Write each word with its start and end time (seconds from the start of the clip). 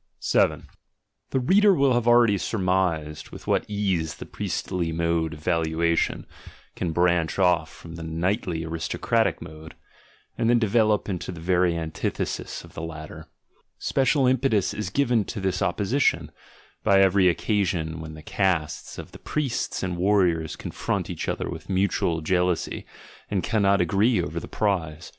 The 0.00 0.66
reader 1.40 1.74
will 1.74 1.92
have 1.92 2.08
already 2.08 2.38
surmised 2.38 3.28
with 3.28 3.46
what 3.46 3.68
«iase 3.68 4.16
the 4.16 4.24
priestly 4.24 4.92
mode 4.92 5.34
of 5.34 5.40
valuation 5.40 6.24
can 6.74 6.92
branch 6.92 7.38
off 7.38 7.70
from 7.70 7.96
the 7.96 8.02
knightly 8.02 8.64
aristocratic 8.64 9.42
mode, 9.42 9.74
and 10.38 10.48
then 10.48 10.58
develop 10.58 11.10
into 11.10 11.30
the 11.32 11.40
very 11.42 11.76
antithesis 11.76 12.64
of 12.64 12.72
the 12.72 12.80
latter: 12.80 13.28
special 13.76 14.26
impetus 14.26 14.72
is 14.72 14.88
given 14.88 15.26
to 15.26 15.38
this 15.38 15.60
opposition, 15.60 16.32
by 16.82 17.02
every 17.02 17.28
occasion 17.28 18.00
when 18.00 18.14
the 18.14 18.22
castes 18.22 18.96
of 18.96 19.12
the 19.12 19.18
priests 19.18 19.82
and 19.82 19.98
warriors 19.98 20.56
confront 20.56 21.10
each 21.10 21.28
other 21.28 21.50
with 21.50 21.68
mutual 21.68 22.22
jeal 22.22 22.46
ousy 22.46 22.86
and 23.30 23.42
cannot 23.42 23.82
agree 23.82 24.18
over 24.22 24.40
the 24.40 24.48
prize. 24.48 25.12